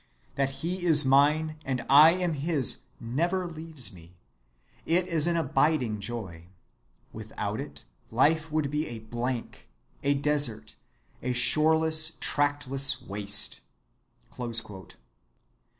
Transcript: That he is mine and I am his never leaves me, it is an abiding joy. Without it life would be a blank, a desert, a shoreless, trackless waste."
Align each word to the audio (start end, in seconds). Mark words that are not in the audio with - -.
That 0.33 0.49
he 0.65 0.83
is 0.83 1.05
mine 1.05 1.59
and 1.63 1.85
I 1.87 2.13
am 2.13 2.33
his 2.33 2.77
never 2.99 3.45
leaves 3.45 3.93
me, 3.93 4.15
it 4.83 5.07
is 5.07 5.27
an 5.27 5.35
abiding 5.37 5.99
joy. 5.99 6.47
Without 7.13 7.59
it 7.59 7.85
life 8.09 8.51
would 8.51 8.71
be 8.71 8.87
a 8.87 8.97
blank, 8.97 9.69
a 10.01 10.15
desert, 10.15 10.75
a 11.21 11.33
shoreless, 11.33 12.13
trackless 12.19 12.99
waste." 12.99 13.61